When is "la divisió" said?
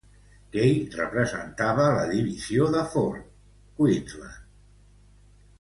1.97-2.71